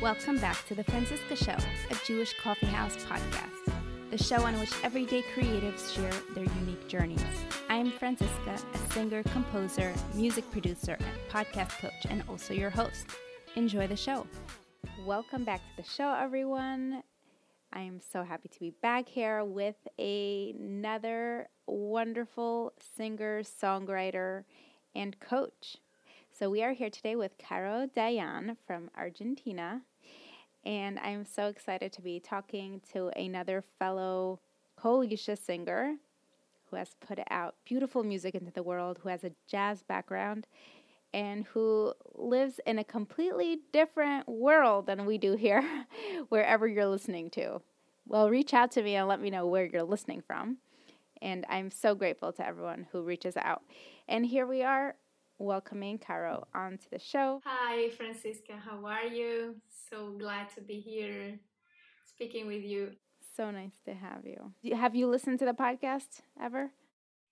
[0.00, 1.56] Welcome back to the Franciska Show,
[1.90, 3.72] a Jewish coffeehouse podcast,
[4.10, 7.24] the show on which everyday creatives share their unique journeys.
[7.68, 13.06] I am Franciska, a singer, composer, music producer, and podcast coach, and also your host.
[13.56, 14.26] Enjoy the show.
[15.04, 17.02] Welcome back to the show, everyone.
[17.72, 24.44] I am so happy to be back here with another wonderful singer, songwriter,
[24.94, 25.76] and coach.
[26.38, 29.82] So, we are here today with Caro Daian from Argentina.
[30.64, 34.38] And I'm so excited to be talking to another fellow
[34.76, 35.96] Kol Isha singer
[36.70, 40.46] who has put out beautiful music into the world, who has a jazz background,
[41.12, 45.64] and who lives in a completely different world than we do here,
[46.28, 47.60] wherever you're listening to.
[48.06, 50.58] Well, reach out to me and let me know where you're listening from.
[51.20, 53.62] And I'm so grateful to everyone who reaches out.
[54.06, 54.94] And here we are
[55.38, 57.40] welcoming Caro onto the show.
[57.44, 58.58] Hi, Franciska.
[58.58, 59.56] How are you?
[59.90, 61.38] So glad to be here
[62.04, 62.90] speaking with you.
[63.36, 64.52] So nice to have you.
[64.74, 66.72] Have you listened to the podcast ever?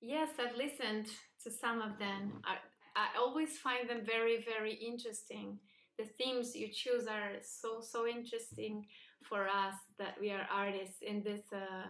[0.01, 1.07] Yes, I've listened
[1.43, 2.41] to some of them.
[2.45, 2.57] I,
[2.95, 5.59] I always find them very, very interesting.
[5.99, 8.87] The themes you choose are so, so interesting
[9.23, 11.89] for us that we are artists in this uh,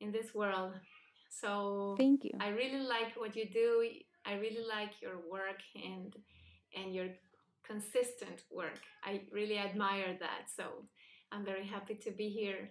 [0.00, 0.72] in this world.
[1.30, 2.32] So thank you.
[2.40, 3.84] I really like what you do.
[4.30, 6.14] I really like your work and
[6.76, 7.08] and your
[7.66, 8.80] consistent work.
[9.04, 10.42] I really admire that.
[10.56, 10.64] So
[11.32, 12.70] I'm very happy to be here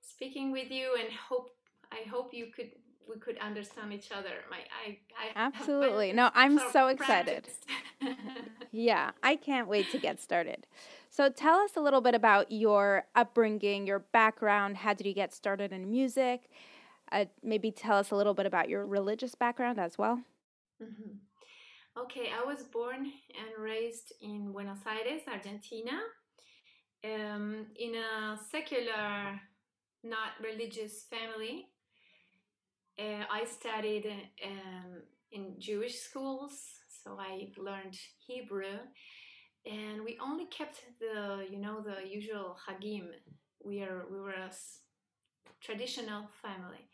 [0.00, 1.50] speaking with you and hope
[1.90, 2.70] I hope you could
[3.08, 4.34] we could understand each other.
[4.50, 6.12] My I, I Absolutely.
[6.12, 7.48] No, I'm so excited.
[8.72, 10.66] yeah, I can't wait to get started.
[11.10, 14.78] So tell us a little bit about your upbringing, your background.
[14.78, 16.50] How did you get started in music?
[17.12, 20.22] Uh, maybe tell us a little bit about your religious background as well.
[20.82, 21.16] Mm-hmm.
[22.02, 26.00] Okay, I was born and raised in Buenos Aires, Argentina,
[27.04, 29.40] um, in a secular,
[30.04, 31.66] not religious family.
[32.98, 34.06] Uh, I studied
[34.44, 36.52] um, in Jewish schools,
[37.02, 38.78] so I learned Hebrew,
[39.66, 43.08] and we only kept the, you know, the usual Hagim.
[43.64, 44.50] We are we were a
[45.60, 46.88] traditional family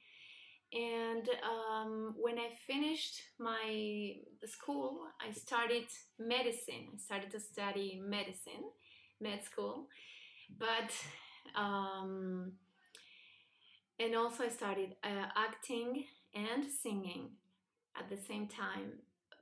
[0.72, 4.14] and um, when I finished my
[4.46, 5.84] school, I started
[6.18, 6.88] medicine.
[6.94, 8.64] I started to study medicine,
[9.20, 9.88] med school,
[10.58, 10.92] but
[11.60, 12.52] um,
[13.98, 17.30] and also I started uh, acting and singing
[17.98, 18.92] at the same time.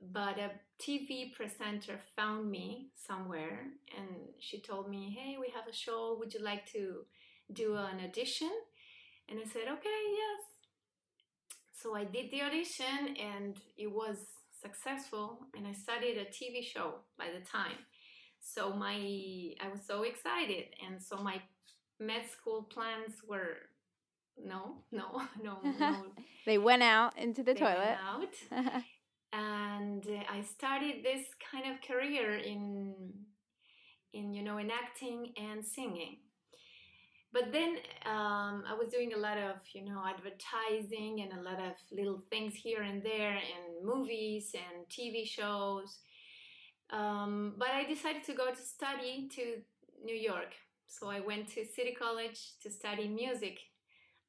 [0.01, 3.67] But a TV presenter found me somewhere,
[3.97, 4.09] and
[4.39, 6.17] she told me, "Hey, we have a show.
[6.19, 7.05] Would you like to
[7.53, 8.51] do an audition?"
[9.29, 10.50] And I said, "Okay, yes."
[11.81, 14.17] So I did the audition and it was
[14.61, 17.77] successful and I studied a TV show by the time.
[18.39, 18.95] So my
[19.59, 21.41] I was so excited and so my
[21.99, 23.57] med school plans were
[24.43, 26.05] no, no, no, no.
[26.45, 27.97] they went out into the they toilet.
[28.03, 28.35] out.
[29.33, 32.93] and uh, I started this kind of career in
[34.13, 36.17] in you know in acting and singing
[37.33, 41.59] but then um, I was doing a lot of, you know, advertising and a lot
[41.59, 45.99] of little things here and there, and movies and TV shows.
[46.91, 49.61] Um, but I decided to go to study to
[50.03, 50.53] New York.
[50.87, 53.59] So I went to City College to study music,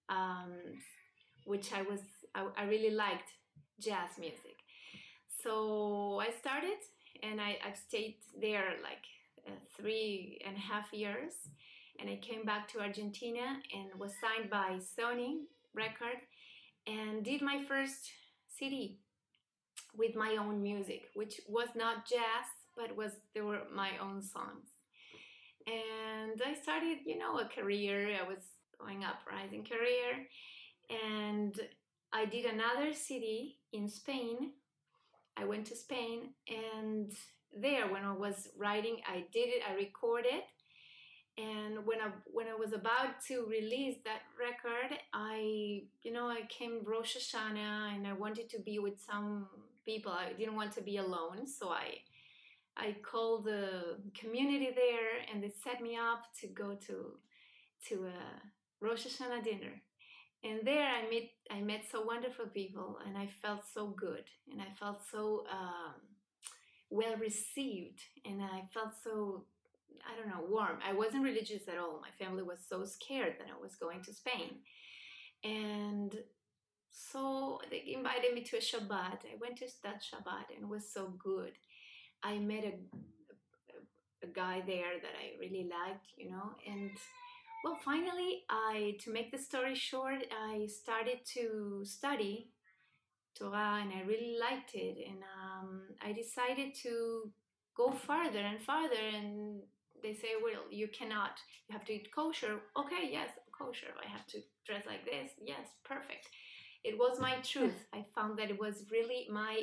[0.09, 0.53] um,
[1.45, 2.01] which I was
[2.37, 3.31] I, I, really liked
[3.81, 4.59] jazz music.
[5.43, 6.79] So I started,
[7.25, 9.05] and I, I've stayed there like
[9.49, 11.33] uh, three and a half years
[11.99, 15.43] and I came back to Argentina and was signed by Sony
[15.75, 16.19] Record
[16.87, 18.11] and did my first
[18.49, 18.99] CD
[19.97, 22.47] with my own music, which was not jazz,
[22.77, 24.69] but was there were my own songs.
[25.67, 28.17] And I started, you know, a career.
[28.21, 28.43] I was
[28.81, 30.27] going up, rising career,
[30.91, 31.55] and
[32.13, 34.53] I did another CD in Spain.
[35.37, 37.13] I went to Spain, and
[37.57, 39.63] there, when I was writing, I did it.
[39.69, 40.43] I recorded
[41.39, 46.43] and when I when I was about to release that record, I you know I
[46.49, 49.49] came Rosh Hashanah and I wanted to be with some
[49.87, 50.13] people.
[50.13, 52.01] I didn't want to be alone, so I
[52.77, 57.19] I called the community there, and they set me up to go to
[57.89, 59.81] to a Rosh Hashanah dinner.
[60.45, 64.61] And there I met I met so wonderful people, and I felt so good, and
[64.61, 65.95] I felt so um,
[66.91, 69.47] well received, and I felt so
[70.07, 70.79] I don't know warm.
[70.87, 72.01] I wasn't religious at all.
[72.01, 74.61] My family was so scared that I was going to Spain,
[75.45, 76.15] and
[76.91, 79.25] so they invited me to a Shabbat.
[79.25, 81.53] I went to that Shabbat, and it was so good.
[82.23, 82.75] I met a,
[83.75, 86.91] a, a guy there that I really liked, you know, and
[87.65, 92.51] well, finally, I to make the story short, I started to study
[93.39, 97.31] Torah, and I really liked it, and um, I decided to
[97.77, 99.01] go farther and farther.
[99.15, 99.63] And
[100.03, 101.39] they say, well, you cannot.
[101.69, 102.61] You have to eat kosher.
[102.77, 103.93] Okay, yes, kosher.
[104.05, 105.31] I have to dress like this.
[105.45, 106.29] Yes, perfect.
[106.85, 107.87] It was my truth.
[107.95, 109.63] I found that it was really my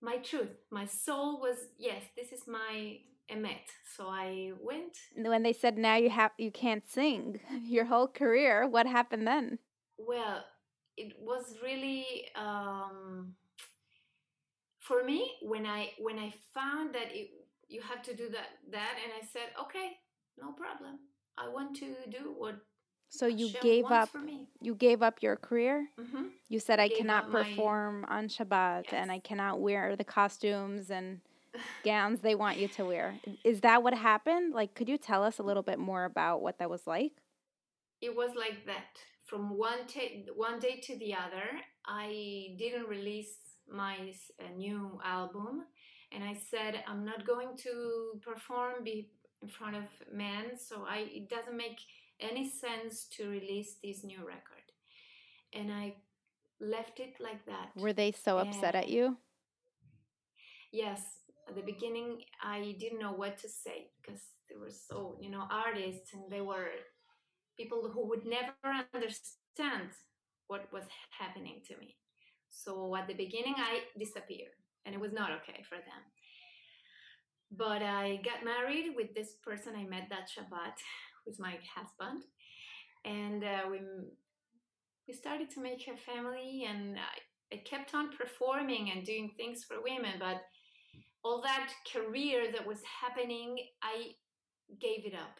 [0.00, 0.50] my truth.
[0.70, 2.98] My soul was yes, this is my
[3.30, 3.68] emet.
[3.96, 4.96] So I went.
[5.16, 9.58] When they said now you have you can't sing your whole career, what happened then?
[9.98, 10.44] Well,
[10.96, 12.04] it was really
[12.34, 13.34] um,
[14.78, 17.30] for me when I when I found that it,
[17.72, 19.92] you have to do that that, and I said, okay,
[20.38, 20.98] no problem.
[21.38, 22.56] I want to do what
[23.12, 24.08] so you gave up.
[24.62, 25.86] You gave up your career.
[26.00, 26.28] Mm-hmm.
[26.48, 28.16] You said I cannot perform my...
[28.16, 28.92] on Shabbat, yes.
[28.94, 31.20] and I cannot wear the costumes and
[31.84, 33.14] gowns they want you to wear.
[33.44, 34.54] Is that what happened?
[34.54, 37.12] Like, could you tell us a little bit more about what that was like?
[38.00, 38.96] It was like that.
[39.26, 41.46] From one t- one day to the other,
[41.86, 43.36] I didn't release
[43.70, 43.96] my
[44.40, 45.64] uh, new album,
[46.14, 49.10] and I said I'm not going to perform be
[49.42, 50.56] in front of men.
[50.56, 51.78] So I it doesn't make
[52.20, 54.66] any sense to release this new record.
[55.52, 55.94] And I
[56.60, 57.70] left it like that.
[57.76, 59.16] Were they so and upset at you?
[60.72, 61.02] Yes.
[61.48, 65.44] At the beginning, I didn't know what to say because they were so, you know,
[65.50, 66.68] artists and they were
[67.56, 68.54] people who would never
[68.94, 69.90] understand
[70.46, 70.84] what was
[71.18, 71.96] happening to me.
[72.50, 74.54] So at the beginning, I disappeared
[75.02, 76.02] was not okay for them.
[77.50, 80.76] But I got married with this person I met that Shabbat
[81.26, 82.22] with my husband,
[83.04, 83.80] and uh, we
[85.08, 89.64] we started to make a family, and I, I kept on performing and doing things
[89.64, 90.40] for women, but
[91.24, 94.12] all that career that was happening, I
[94.80, 95.38] gave it up.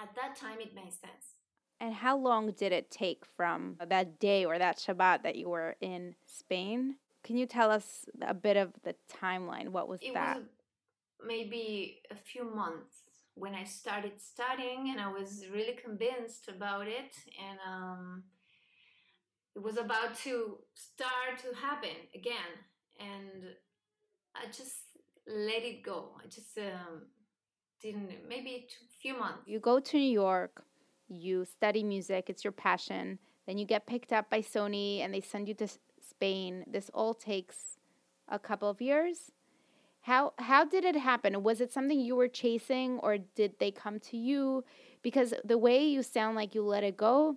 [0.00, 1.36] At that time, it made sense.
[1.80, 5.76] And how long did it take from that day or that Shabbat that you were
[5.80, 6.96] in Spain?
[7.24, 9.70] Can you tell us a bit of the timeline?
[9.70, 10.36] What was it that?
[10.36, 10.46] Was
[11.26, 12.96] maybe a few months
[13.34, 17.12] when I started studying and I was really convinced about it
[17.42, 18.22] and um,
[19.56, 22.52] it was about to start to happen again
[23.00, 23.54] and
[24.36, 24.76] I just
[25.26, 26.10] let it go.
[26.22, 27.02] I just um,
[27.82, 29.42] didn't maybe a few months.
[29.46, 30.62] You go to New York,
[31.08, 33.18] you study music, it's your passion.
[33.46, 35.68] Then you get picked up by Sony and they send you to
[36.16, 36.64] Spain.
[36.66, 37.78] This all takes
[38.28, 39.32] a couple of years.
[40.02, 41.42] How how did it happen?
[41.42, 44.64] Was it something you were chasing or did they come to you?
[45.02, 47.36] Because the way you sound like you let it go,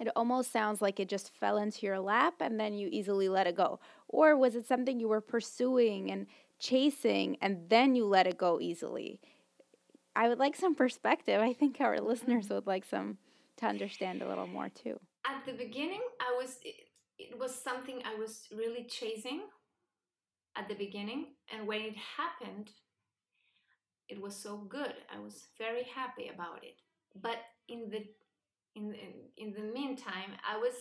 [0.00, 3.46] it almost sounds like it just fell into your lap and then you easily let
[3.46, 3.78] it go.
[4.08, 6.26] Or was it something you were pursuing and
[6.58, 9.20] chasing and then you let it go easily?
[10.14, 11.40] I would like some perspective.
[11.40, 12.54] I think our listeners mm-hmm.
[12.54, 13.18] would like some
[13.58, 14.98] to understand a little more too.
[15.24, 16.58] At the beginning, I was
[17.30, 19.42] it, was something I was really chasing
[20.56, 22.70] at the beginning and when it happened
[24.08, 24.92] it was so good.
[25.14, 26.76] I was very happy about it.
[27.20, 27.38] But
[27.68, 28.04] in the
[28.74, 30.74] in, in, in the meantime i was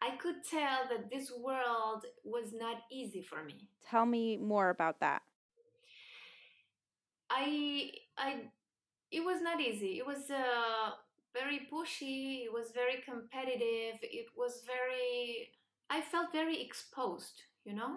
[0.00, 3.68] i could tell that this world was not easy for me.
[3.90, 5.22] Tell me more about that.
[7.30, 8.36] I i
[9.10, 9.98] it was not easy.
[9.98, 10.90] It was uh
[11.34, 12.44] very pushy.
[12.44, 13.98] It was very competitive.
[14.02, 15.50] It was very
[15.90, 17.96] i felt very exposed you know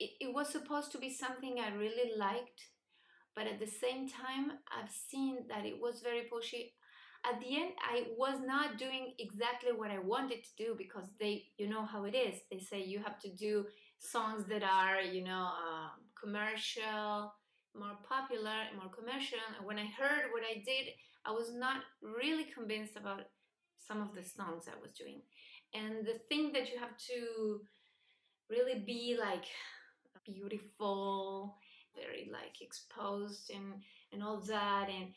[0.00, 2.60] it, it was supposed to be something I really liked,
[3.36, 6.72] but at the same time, I've seen that it was very pushy.
[7.24, 11.44] At the end, I was not doing exactly what I wanted to do because they,
[11.56, 12.34] you know how it is.
[12.50, 13.64] They say you have to do
[14.00, 17.32] songs that are, you know, um, commercial,
[17.78, 19.38] more popular, more commercial.
[19.56, 20.88] And when I heard what I did,
[21.24, 23.22] I was not really convinced about
[23.78, 25.22] some of the songs I was doing.
[25.74, 27.60] And the thing that you have to
[28.50, 29.44] really be like
[30.26, 31.56] beautiful,
[31.96, 35.08] very like exposed and and all that and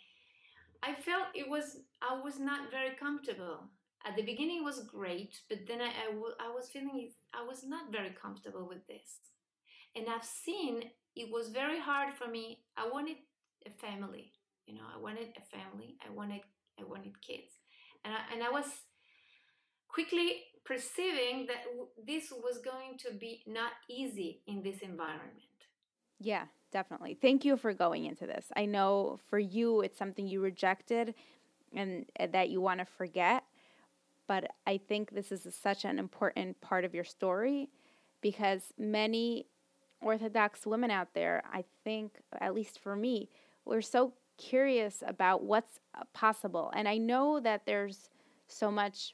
[0.84, 3.70] I felt it was I was not very comfortable.
[4.06, 7.44] At the beginning it was great, but then I, I, w- I was feeling I
[7.44, 9.20] was not very comfortable with this.
[9.96, 10.84] And I've seen
[11.16, 12.60] it was very hard for me.
[12.78, 13.18] I wanted
[13.66, 14.32] a family,
[14.68, 15.98] you know, I wanted a family.
[16.06, 16.42] I wanted
[16.80, 17.54] I wanted kids,
[18.04, 18.66] and I, and I was
[19.96, 21.64] quickly perceiving that
[22.06, 25.60] this was going to be not easy in this environment.
[26.20, 27.18] Yeah, definitely.
[27.22, 28.48] Thank you for going into this.
[28.58, 31.16] I know for you, it's something you rejected
[31.74, 33.44] and uh, that you want to forget.
[34.28, 37.70] But I think this is such an important part of your story
[38.22, 39.46] because many
[40.02, 43.30] Orthodox women out there, I think, at least for me,
[43.64, 46.72] we're so curious about what's uh, possible.
[46.76, 48.10] And I know that there's
[48.48, 49.14] so much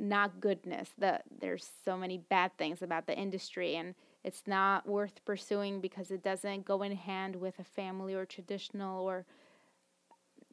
[0.00, 0.90] not goodness.
[0.98, 6.10] That there's so many bad things about the industry, and it's not worth pursuing because
[6.10, 9.26] it doesn't go in hand with a family or traditional or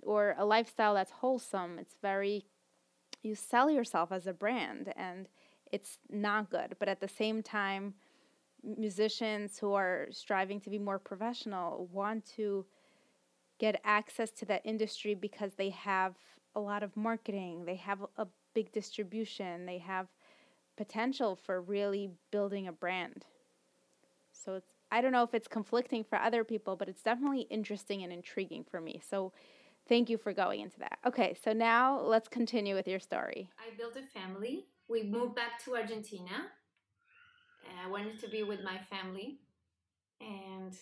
[0.02, 1.80] or a lifestyle that's wholesome.
[1.80, 2.46] It's very
[3.24, 5.28] you sell yourself as a brand, and
[5.72, 6.76] it's not good.
[6.80, 7.94] But at the same time,
[8.64, 12.66] musicians who are striving to be more professional want to
[13.60, 16.16] get access to that industry because they have
[16.56, 18.28] a lot of marketing, they have a
[18.58, 20.08] big distribution, they have
[20.78, 23.24] potential for really building a brand.
[24.32, 28.02] So it's I don't know if it's conflicting for other people, but it's definitely interesting
[28.02, 29.00] and intriguing for me.
[29.08, 29.32] So
[29.88, 30.98] thank you for going into that.
[31.06, 33.52] Okay, so now let's continue with your story.
[33.60, 34.66] I built a family.
[34.88, 36.38] We moved back to Argentina.
[37.64, 39.38] Uh, I wanted to be with my family.
[40.20, 40.74] And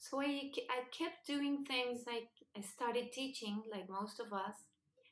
[0.00, 4.56] so I, I kept doing things like I started teaching, like most of us.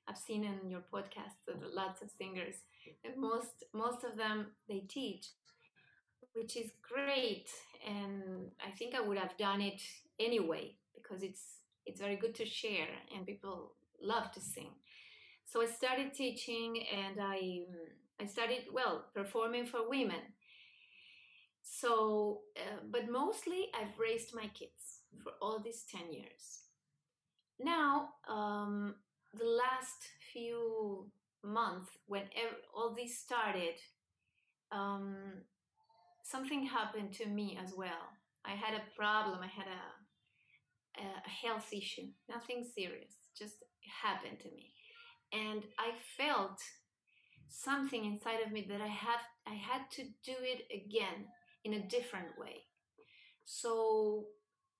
[0.08, 1.37] I've seen in your podcast
[1.75, 2.56] lots of singers,
[3.04, 5.26] and most most of them they teach,
[6.32, 7.49] which is great.
[7.87, 9.80] And I think I would have done it
[10.18, 14.70] anyway because it's it's very good to share, and people love to sing.
[15.46, 17.62] So I started teaching, and I
[18.20, 20.23] I started well performing for women.
[21.62, 26.61] So, uh, but mostly I've raised my kids for all these ten years.
[27.58, 28.96] Now um,
[29.38, 30.00] the last
[30.32, 31.10] few
[31.42, 33.74] months, when ev- all this started,
[34.72, 35.16] um,
[36.24, 38.08] something happened to me as well.
[38.44, 39.40] I had a problem.
[39.42, 42.08] I had a, a health issue.
[42.28, 43.12] Nothing serious.
[43.38, 43.56] Just
[44.02, 44.72] happened to me,
[45.32, 46.58] and I felt
[47.48, 49.20] something inside of me that I have.
[49.46, 51.26] I had to do it again
[51.64, 52.64] in a different way.
[53.44, 54.26] So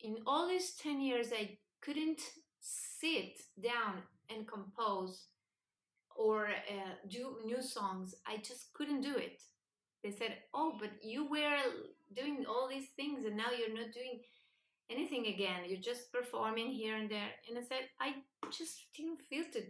[0.01, 2.21] in all these ten years, I couldn't
[2.61, 5.27] sit down and compose
[6.17, 8.15] or uh, do new songs.
[8.27, 9.43] I just couldn't do it.
[10.03, 11.59] They said, "Oh, but you were
[12.15, 14.21] doing all these things, and now you're not doing
[14.91, 15.65] anything again.
[15.67, 18.15] You're just performing here and there." And I said, "I
[18.51, 19.61] just didn't feel to.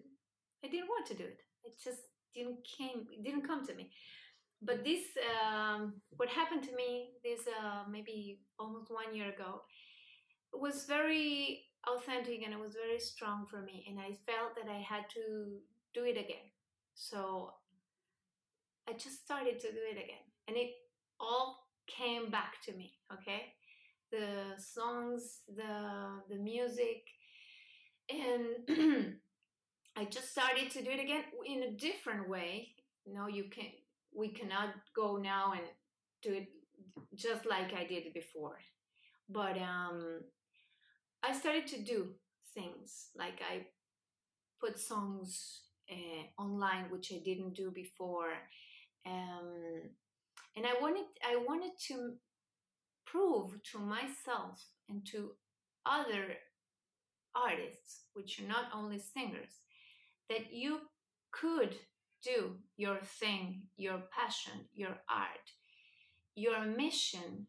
[0.64, 1.40] I didn't want to do it.
[1.62, 2.02] It just
[2.34, 3.06] didn't came.
[3.22, 3.90] Didn't come to me."
[4.60, 9.62] But this, um, what happened to me, this uh, maybe almost one year ago,
[10.52, 14.80] was very authentic and it was very strong for me and i felt that i
[14.80, 15.58] had to
[15.94, 16.48] do it again.
[16.94, 17.52] So
[18.88, 20.70] i just started to do it again and it
[21.20, 23.54] all came back to me okay?
[24.10, 27.02] The songs the the music
[28.08, 29.16] and
[29.96, 32.68] i just started to do it again in a different way.
[33.06, 33.66] No you can
[34.14, 35.66] we cannot go now and
[36.22, 36.48] do it
[37.14, 38.58] just like i did before.
[39.28, 40.20] But um
[41.26, 42.08] I started to do
[42.54, 43.66] things like I
[44.60, 48.32] put songs uh, online, which I didn't do before,
[49.06, 49.82] um,
[50.56, 52.14] and I wanted I wanted to
[53.06, 55.30] prove to myself and to
[55.86, 56.36] other
[57.34, 59.60] artists, which are not only singers,
[60.28, 60.80] that you
[61.32, 61.74] could
[62.22, 65.46] do your thing, your passion, your art,
[66.34, 67.46] your mission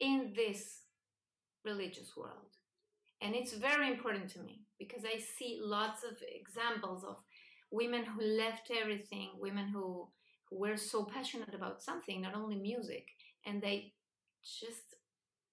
[0.00, 0.82] in this
[1.64, 2.56] religious world.
[3.20, 7.16] And it's very important to me because I see lots of examples of
[7.70, 10.08] women who left everything, women who,
[10.50, 13.06] who were so passionate about something, not only music,
[13.46, 13.92] and they
[14.42, 14.96] just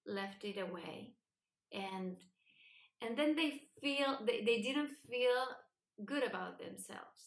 [0.06, 1.12] left it away.
[1.72, 2.16] And
[3.02, 5.44] and then they feel they, they didn't feel
[6.04, 7.22] good about themselves.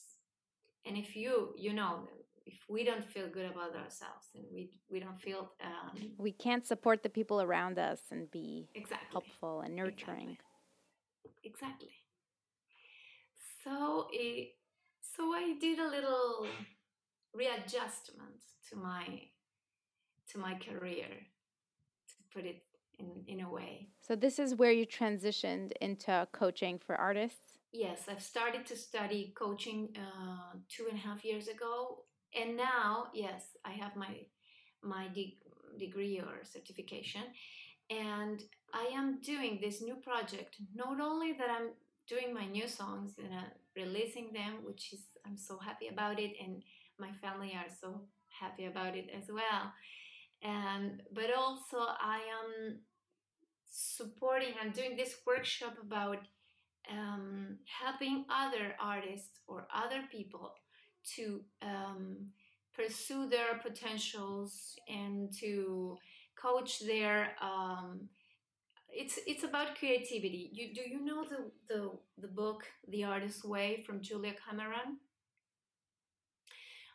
[0.86, 2.08] And if you you know
[2.50, 6.66] if we don't feel good about ourselves and we we don't feel um, we can't
[6.66, 9.08] support the people around us and be exactly.
[9.12, 10.38] helpful and nurturing
[11.44, 11.94] exactly, exactly.
[13.64, 14.56] so it,
[15.16, 16.48] so i did a little
[17.34, 19.06] readjustment to my
[20.32, 21.10] to my career
[22.12, 22.64] to put it
[22.98, 28.00] in in a way so this is where you transitioned into coaching for artists yes
[28.10, 33.58] i've started to study coaching uh, two and a half years ago and now yes
[33.66, 34.14] i have my
[34.84, 35.38] my de-
[35.78, 37.24] degree or certification
[37.92, 38.40] And
[38.74, 40.58] I am doing this new project.
[40.84, 41.70] Not only that I'm
[42.14, 43.50] doing my new songs and uh,
[43.82, 46.64] releasing them, which is I'm so happy about it, and
[47.06, 47.90] my family are so
[48.42, 49.66] happy about it as well.
[50.44, 51.80] And but also
[52.16, 52.80] I am
[53.70, 54.54] supporting.
[54.62, 56.20] I'm doing this workshop about
[56.92, 60.54] um, helping other artists or other people
[61.16, 62.28] to um,
[62.74, 65.98] pursue their potentials and to
[66.42, 68.10] coach their um,
[68.90, 70.50] it's it's about creativity.
[70.54, 74.98] You do you know the the, the book the artist's way from julia cameron?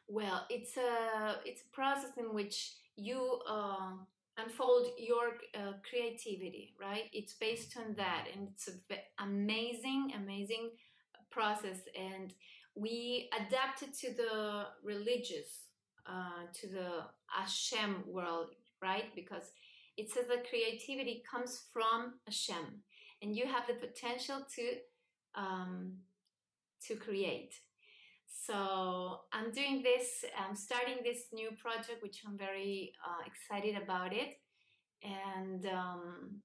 [0.07, 3.93] Well it's a it's a process in which you uh,
[4.37, 7.05] unfold your uh, creativity right?
[7.13, 8.81] It's based on that and it's an
[9.19, 10.71] amazing amazing
[11.31, 12.33] process and
[12.75, 15.69] we adapted to the religious
[16.07, 16.90] uh, to the
[17.26, 18.50] Hashem world,
[18.83, 19.14] right?
[19.14, 19.52] Because
[19.97, 22.83] it says that creativity comes from Hashem,
[23.23, 24.62] and you have the potential to
[25.35, 25.99] um,
[26.87, 27.54] to create.
[28.26, 30.25] So I'm doing this.
[30.37, 34.35] I'm starting this new project, which I'm very uh, excited about it,
[35.02, 36.40] and um,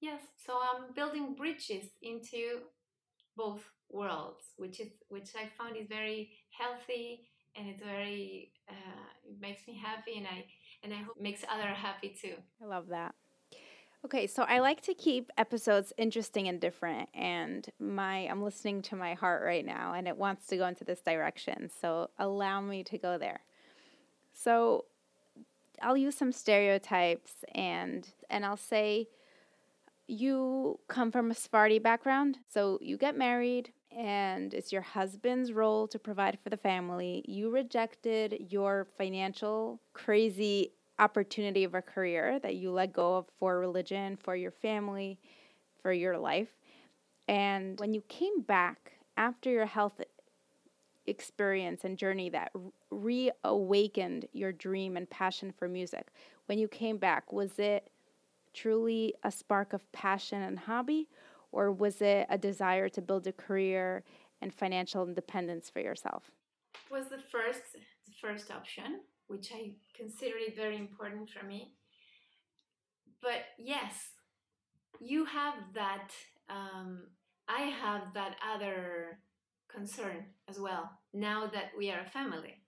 [0.00, 2.60] yes, so I'm building bridges into
[3.36, 9.40] both worlds, which is which I found is very healthy and it's very uh, it
[9.40, 10.44] makes me happy and I
[10.82, 12.34] and I hope makes other happy too.
[12.62, 13.14] I love that.
[14.04, 18.96] Okay, so I like to keep episodes interesting and different and my I'm listening to
[18.96, 21.70] my heart right now and it wants to go into this direction.
[21.80, 23.40] So allow me to go there.
[24.32, 24.84] So
[25.82, 29.08] I'll use some stereotypes and and I'll say
[30.06, 35.88] you come from a Sephardi background, so you get married, and it's your husband's role
[35.88, 37.24] to provide for the family.
[37.26, 43.58] You rejected your financial crazy opportunity of a career that you let go of for
[43.58, 45.18] religion, for your family,
[45.82, 46.48] for your life.
[47.26, 50.00] And when you came back after your health
[51.08, 52.52] experience and journey that
[52.90, 56.12] reawakened your dream and passion for music,
[56.46, 57.90] when you came back, was it
[58.54, 61.08] truly a spark of passion and hobby,
[61.52, 64.04] or was it a desire to build a career
[64.40, 66.30] and financial independence for yourself?
[66.74, 67.62] It was the first
[68.06, 71.72] the first option, which I considered very important for me.
[73.20, 73.94] But yes,
[75.00, 76.10] you have that.
[76.48, 77.04] Um,
[77.48, 79.18] I have that other
[79.68, 80.90] concern as well.
[81.12, 82.62] Now that we are a family,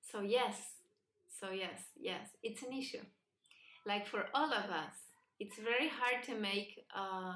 [0.00, 0.56] so yes,
[1.28, 3.04] so yes, yes, it's an issue
[3.86, 4.94] like for all of us
[5.38, 7.32] it's very hard to make uh,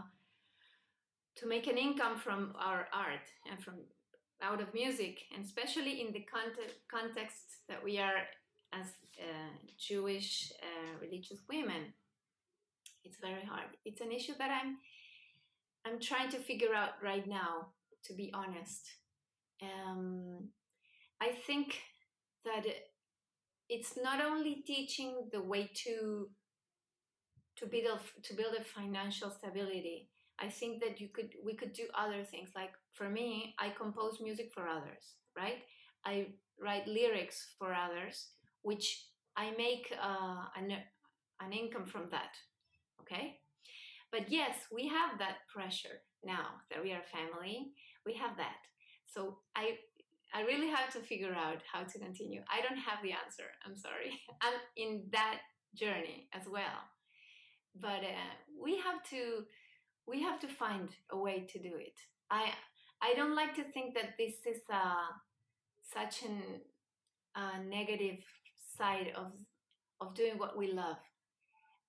[1.37, 3.75] to make an income from our art and from
[4.43, 6.25] out of music and especially in the
[6.91, 8.23] context, that we are
[8.73, 8.87] as
[9.21, 11.93] uh, jewish uh, religious women
[13.05, 13.69] it's very hard.
[13.85, 14.79] It's an issue that i'm
[15.87, 17.69] i'm trying to figure out right now
[18.05, 18.85] to be honest.
[19.63, 20.49] Um,
[21.21, 21.79] i think
[22.45, 22.65] that
[23.69, 26.29] it's not only teaching the way to
[27.57, 30.09] to build to build a financial stability
[30.41, 34.19] i think that you could we could do other things like for me i compose
[34.21, 35.63] music for others right
[36.05, 36.27] i
[36.61, 38.29] write lyrics for others
[38.63, 40.71] which i make uh, an,
[41.41, 42.35] an income from that
[43.01, 43.39] okay
[44.13, 47.73] but yes we have that pressure now that we are family
[48.07, 48.61] we have that
[49.07, 49.77] so i
[50.35, 52.43] I really have to figure out how to continue.
[52.51, 53.45] I don't have the answer.
[53.65, 54.21] I'm sorry.
[54.43, 55.39] I'm in that
[55.77, 56.83] journey as well.
[57.81, 59.45] But uh, we have to
[60.07, 61.99] we have to find a way to do it.
[62.31, 62.53] I
[63.03, 65.13] I don't like to think that this is uh,
[65.83, 66.41] such an,
[67.35, 68.25] a negative
[68.79, 69.33] side of
[70.01, 70.97] of doing what we love.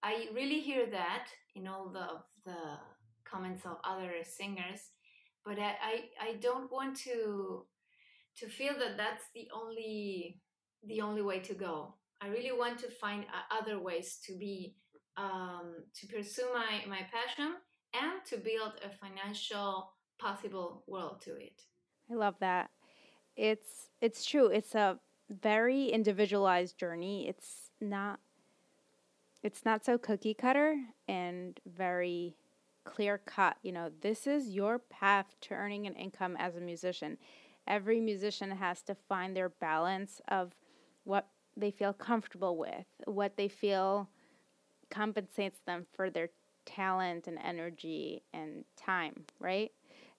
[0.04, 2.08] I really hear that in all the
[2.46, 2.80] the
[3.24, 4.82] comments of other singers,
[5.44, 7.66] but I, I, I don't want to
[8.38, 10.42] to feel that that's the only
[10.84, 11.96] the only way to go.
[12.22, 14.76] I really want to find uh, other ways to be
[15.18, 17.56] um, to pursue my my passion
[18.02, 21.64] and to build a financial possible world to it.
[22.12, 22.70] I love that.
[23.36, 24.48] It's it's true.
[24.48, 27.28] It's a very individualized journey.
[27.28, 28.20] It's not
[29.44, 30.76] it's not so cookie cutter
[31.08, 32.36] and very
[32.84, 33.58] clear cut.
[33.62, 37.18] You know, this is your path to earning an income as a musician
[37.68, 40.54] every musician has to find their balance of
[41.04, 41.28] what
[41.58, 44.10] they feel comfortable with, what they feel
[44.90, 46.30] compensates them for their
[46.66, 49.72] talent and energy and time, right?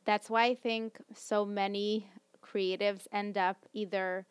[0.05, 2.09] That's why I think so many
[2.43, 4.27] creatives end up either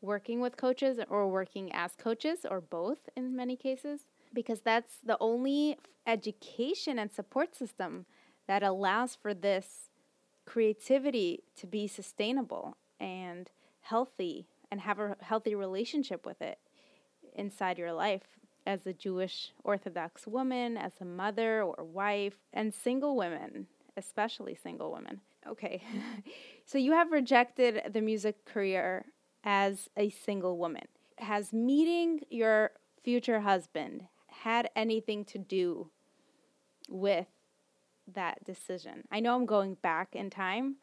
[0.00, 4.00] working with coaches or working as coaches or both in many cases
[4.34, 8.04] because that's the only education and support system
[8.46, 9.88] that allows for this
[10.44, 13.50] creativity to be sustainable and
[13.80, 16.58] healthy and have a healthy relationship with it
[17.34, 23.16] inside your life as a Jewish Orthodox woman, as a mother or wife, and single
[23.16, 25.20] women, especially single women.
[25.46, 25.82] Okay.
[26.64, 29.04] so you have rejected the music career
[29.44, 30.84] as a single woman.
[31.18, 32.70] Has meeting your
[33.02, 35.90] future husband had anything to do
[36.88, 37.26] with
[38.12, 39.04] that decision?
[39.10, 40.76] I know I'm going back in time,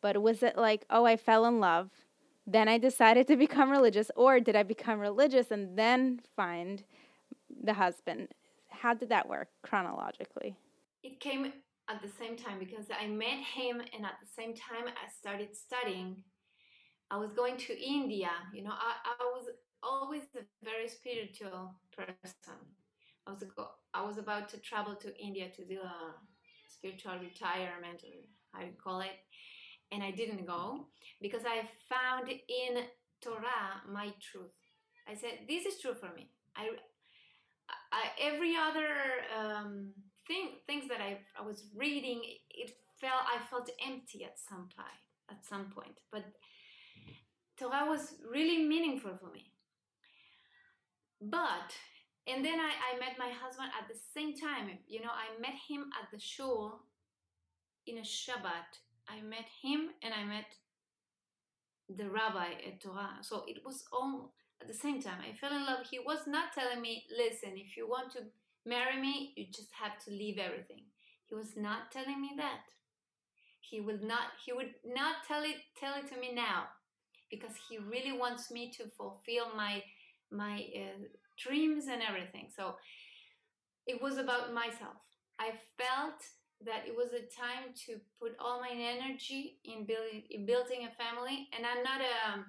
[0.00, 1.90] but was it like, oh, I fell in love,
[2.46, 6.82] then I decided to become religious, or did I become religious and then find
[7.62, 8.28] the husband?
[8.68, 10.56] How did that work chronologically?
[11.02, 11.52] It came
[11.88, 15.56] at the same time because I met him, and at the same time, I started
[15.56, 16.22] studying.
[17.10, 18.30] I was going to India.
[18.54, 19.46] You know, I, I was
[19.82, 22.58] always a very spiritual person.
[23.26, 23.44] I was
[23.92, 26.14] I was about to travel to India to do a
[26.68, 28.14] spiritual retirement, or
[28.52, 29.18] how you call it,
[29.92, 30.86] and I didn't go
[31.20, 32.84] because I found in
[33.20, 34.54] Torah my truth.
[35.08, 36.70] I said, "This is true for me." I,
[37.92, 38.88] I every other
[39.38, 39.92] um,
[40.26, 45.00] thing, things that I, I was reading, it felt I felt empty at some point.
[45.30, 46.24] At some point, but
[47.56, 49.52] Torah was really meaningful for me.
[51.20, 51.70] But
[52.26, 54.78] and then I, I met my husband at the same time.
[54.88, 56.80] You know, I met him at the shul
[57.86, 58.70] in a Shabbat.
[59.08, 60.46] I met him and I met
[61.88, 63.18] the rabbi at Torah.
[63.22, 65.18] So it was all at the same time.
[65.28, 65.86] I fell in love.
[65.90, 68.20] He was not telling me, listen, if you want to
[68.66, 70.84] marry me, you just have to leave everything.
[71.26, 72.64] He was not telling me that.
[73.60, 76.64] He would not he would not tell it tell it to me now
[77.30, 79.82] because he really wants me to fulfill my
[80.32, 81.04] my uh,
[81.38, 82.48] dreams and everything.
[82.54, 82.74] So
[83.86, 84.96] it was about myself.
[85.38, 86.20] I felt
[86.64, 90.92] that it was a time to put all my energy in building in building a
[91.02, 92.44] family and i'm not a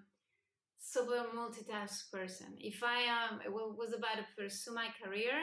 [0.81, 5.37] super multitask person if i um, was about to pursue my career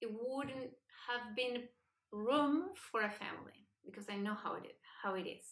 [0.00, 0.70] it wouldn't
[1.08, 1.64] have been
[2.12, 5.44] room for a family because i know how it is how it is.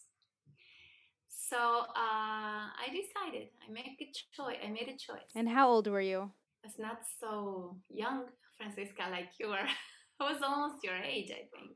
[1.27, 5.31] So uh, i decided i made a choice i made a choice.
[5.35, 6.31] And how old were you?
[6.63, 8.25] I was not so young
[8.57, 9.67] franciska like you are.
[10.19, 11.75] I was almost your age i think.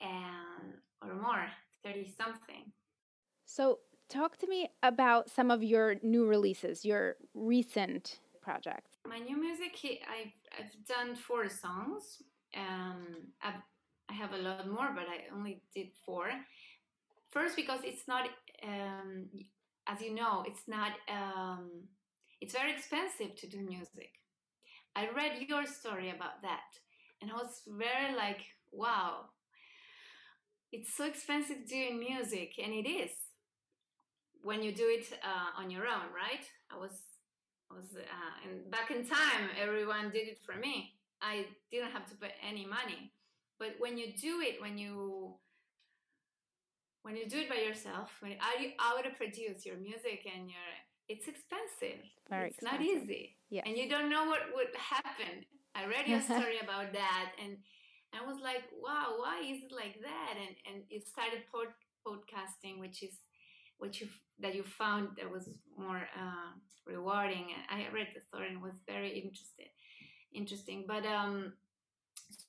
[0.00, 1.46] And or more,
[1.84, 2.72] 30 something.
[3.44, 3.78] So,
[4.08, 8.92] talk to me about some of your new releases, your recent projects.
[9.06, 12.22] My new music, I've, I've done four songs.
[12.56, 13.60] Um, I've,
[14.08, 16.30] I have a lot more, but I only did four.
[17.30, 18.28] First, because it's not,
[18.62, 19.26] um,
[19.88, 21.70] as you know, it's not, um,
[22.40, 24.10] it's very expensive to do music.
[24.94, 26.70] I read your story about that,
[27.20, 28.40] and I was very like,
[28.72, 29.26] wow,
[30.72, 33.10] it's so expensive doing music, and it is
[34.42, 36.44] when you do it uh, on your own, right?
[36.70, 36.92] I was,
[37.70, 40.94] I was, uh, and back in time, everyone did it for me.
[41.20, 43.12] I didn't have to put any money.
[43.58, 45.36] But when you do it, when you
[47.02, 50.68] when you do it by yourself, when are you auto produce your music and your
[51.08, 52.02] it's expensive.
[52.28, 52.80] Very it's expensive.
[52.80, 53.36] not easy.
[53.48, 53.62] Yeah.
[53.64, 55.46] And you don't know what would happen.
[55.74, 57.58] I read your story about that and
[58.12, 60.34] I was like, wow, why is it like that?
[60.36, 63.14] And and you started pod- podcasting, which is
[63.78, 64.08] which you
[64.38, 66.52] that you found that was more uh,
[66.86, 67.46] rewarding.
[67.70, 69.68] I read the story and was very interested,
[70.32, 70.84] interesting.
[70.86, 71.54] But um,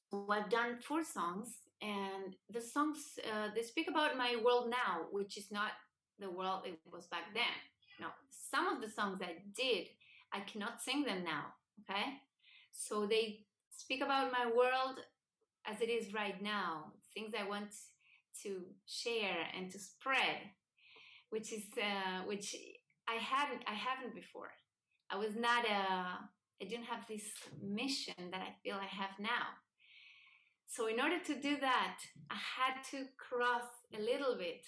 [0.09, 1.49] so I've done four songs,
[1.81, 5.71] and the songs uh, they speak about my world now, which is not
[6.19, 7.57] the world it was back then.
[7.99, 9.87] No, some of the songs I did,
[10.33, 11.45] I cannot sing them now.
[11.81, 12.05] Okay,
[12.71, 14.99] so they speak about my world
[15.65, 17.71] as it is right now, things I want
[18.43, 20.37] to share and to spread,
[21.29, 22.55] which is uh, which
[23.07, 24.51] I haven't I haven't before.
[25.09, 26.15] I was not a uh,
[26.59, 27.25] didn't have this
[27.61, 29.45] mission that I feel I have now.
[30.67, 31.97] So in order to do that,
[32.29, 34.65] I had to cross a little bit.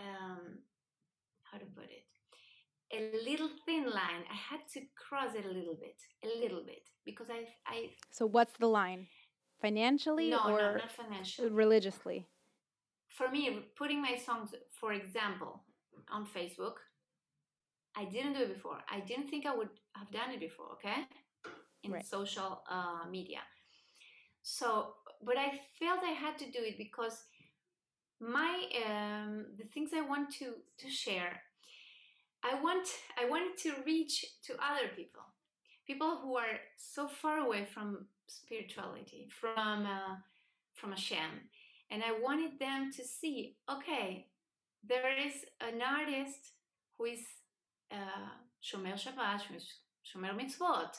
[0.00, 0.58] Um,
[1.44, 2.06] how to put it?
[2.92, 4.22] A little thin line.
[4.30, 7.90] I had to cross it a little bit, a little bit, because I I.
[8.10, 9.06] So what's the line?
[9.60, 11.48] financially no, or no, not financially.
[11.48, 12.26] religiously?
[13.16, 13.42] For me,
[13.76, 14.50] putting my songs,
[14.80, 15.62] for example,
[16.12, 16.76] on Facebook,
[17.96, 18.78] I didn't do it before.
[18.92, 21.00] I didn't think I would have done it before, okay?
[21.82, 22.04] In right.
[22.04, 23.40] social uh, media.
[24.42, 24.68] So,
[25.24, 25.48] but I
[25.78, 27.24] felt I had to do it because
[28.20, 30.46] my um, the things I want to
[30.82, 31.40] to share,
[32.42, 32.86] I want
[33.20, 35.22] I wanted to reach to other people
[35.86, 40.16] people who are so far away from spirituality, from uh,
[40.74, 41.30] from Hashem,
[41.90, 44.26] and I wanted them to see, okay,
[44.88, 46.52] there is an artist
[46.96, 47.20] who is
[47.92, 48.30] uh,
[48.62, 49.42] Shomer Shabbat,
[50.04, 50.96] Shomer Mitzvot,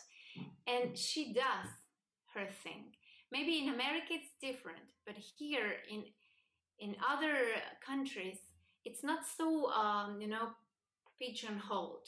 [0.65, 1.69] and she does
[2.33, 2.93] her thing.
[3.31, 6.03] Maybe in America it's different, but here in
[6.79, 7.35] in other
[7.85, 8.37] countries
[8.85, 10.49] it's not so um, you know
[11.21, 12.07] pigeonholed.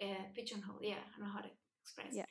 [0.00, 1.50] Uh, pigeonhole, yeah, I don't know how to
[1.82, 2.12] express.
[2.12, 2.24] Yeah.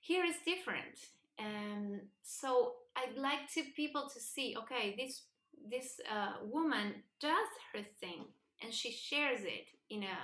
[0.00, 0.96] Here is different,
[1.38, 5.22] and so I'd like to people to see, okay, this
[5.70, 8.26] this uh, woman does her thing
[8.62, 10.16] and she shares it in a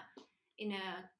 [0.59, 1.11] in a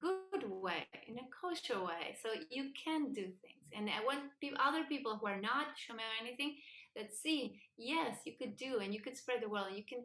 [0.00, 2.16] good way, in a kosher way.
[2.22, 3.66] So you can do things.
[3.76, 6.56] And I want people, other people who are not shomer anything
[6.96, 10.02] that see, yes, you could do, and you could spread the word, and you can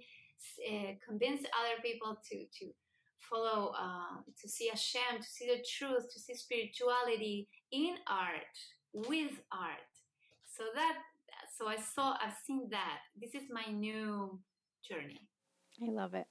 [0.69, 2.73] uh, convince other people to to
[3.19, 8.55] follow, uh, to see Hashem, to see the truth, to see spirituality in art,
[8.93, 9.91] with art.
[10.45, 10.97] So that,
[11.61, 12.99] so I saw, I've seen that.
[13.21, 14.39] This is my new
[14.87, 15.29] journey.
[15.81, 16.25] I love it.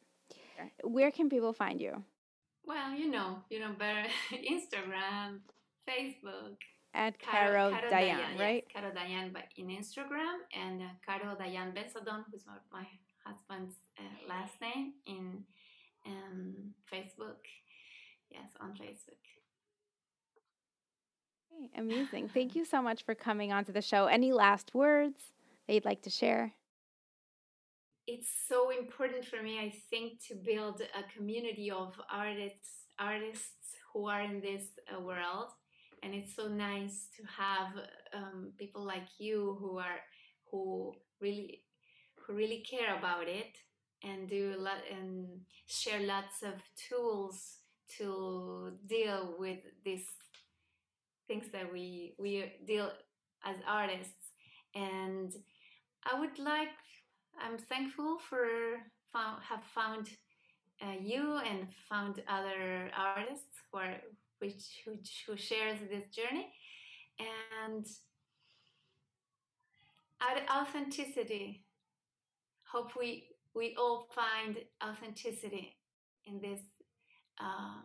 [0.83, 2.03] Where can people find you?
[2.66, 5.38] Well, you know, you know better Instagram,
[5.88, 6.57] Facebook.
[6.93, 8.64] At Caro, Caro Daian, Daian, right?
[8.66, 12.87] Yes, Caro Daian but in Instagram and uh, Caro Daian Bensadon, who's my, my
[13.25, 15.45] husband's uh, last name, in
[16.05, 17.47] um, Facebook.
[18.29, 19.23] Yes, on Facebook.
[21.77, 22.29] Amazing.
[22.29, 24.07] Thank you so much for coming onto the show.
[24.07, 25.33] Any last words
[25.67, 26.53] that you'd like to share?
[28.13, 34.09] it's so important for me, I think, to build a community of artists, artists who
[34.09, 35.51] are in this uh, world,
[36.03, 37.69] and it's so nice to have
[38.13, 40.01] um, people like you who are
[40.51, 41.63] who really
[42.17, 43.55] who really care about it
[44.03, 45.29] and do a lot and
[45.67, 46.55] share lots of
[46.89, 47.59] tools
[47.99, 50.07] to deal with these
[51.31, 52.33] things that we we
[52.66, 52.90] deal
[53.45, 54.25] as artists.
[54.75, 55.31] And
[56.11, 56.75] i would like
[57.43, 58.47] I'm thankful for
[59.12, 60.09] found, have found
[60.83, 63.97] uh, you and found other artists who are
[64.40, 64.93] which who,
[65.27, 66.49] who shares this journey.
[67.19, 67.87] And
[70.59, 71.64] authenticity.
[72.73, 75.77] Hope we we all find authenticity
[76.27, 76.61] in this
[77.40, 77.85] um,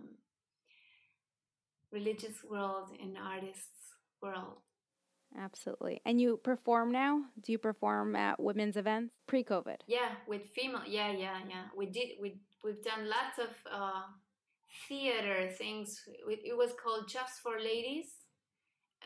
[2.00, 3.80] religious world and artists
[4.22, 4.60] world
[5.38, 6.02] Absolutely.
[6.06, 7.22] And you perform now?
[7.44, 9.78] Do you perform at women's events pre-COVID?
[9.88, 10.84] Yeah, with female.
[10.88, 11.66] Yeah, yeah, yeah.
[11.76, 12.10] We did.
[12.22, 14.04] We we've done lots of uh,
[14.88, 16.02] theater things.
[16.28, 18.08] It was called Just for Ladies.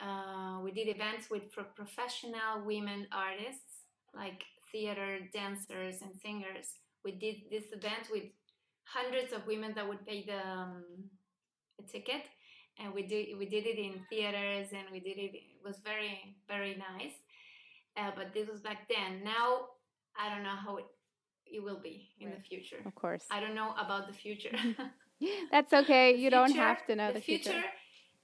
[0.02, 6.68] Uh, we did events with pro- professional women artists, like theater dancers and singers.
[7.04, 8.26] We did this event with
[8.84, 10.84] hundreds of women that would pay the um,
[11.80, 12.24] a ticket
[12.80, 15.32] and we did we did it in theaters and we did it.
[15.34, 17.14] It was very very nice.
[17.98, 19.24] Uh, but this was back then.
[19.24, 19.68] Now
[20.18, 20.86] I don't know how it,
[21.46, 22.38] it will be in right.
[22.38, 22.78] the future.
[22.86, 24.56] Of course, I don't know about the future.
[25.52, 26.12] That's okay.
[26.12, 27.52] you future, don't have to know the, the future.
[27.52, 27.68] future.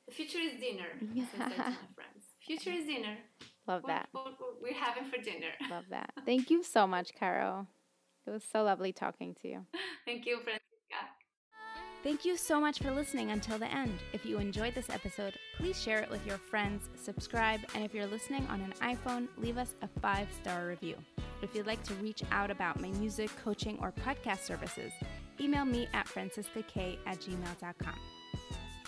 [0.08, 0.88] The future is dinner.
[1.38, 1.50] my
[1.96, 2.26] friends.
[2.46, 3.18] Future is dinner.
[3.68, 4.08] Love that.
[4.12, 5.50] What, what, what we're having for dinner.
[5.70, 6.14] Love that.
[6.26, 7.68] Thank you so much, Caro.
[8.28, 9.66] It was so lovely talking to you.
[10.06, 10.75] Thank you, Franciska.
[12.06, 13.98] Thank you so much for listening until the end.
[14.14, 18.06] If you enjoyed this episode, please share it with your friends, subscribe, and if you're
[18.06, 20.98] listening on an iPhone, leave us a five star review.
[21.42, 24.92] If you'd like to reach out about my music, coaching, or podcast services,
[25.42, 28.00] email me at franciskak at gmail.com.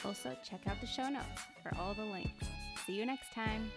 [0.05, 2.45] Also, check out the show notes for all the links.
[2.85, 3.71] See you next time.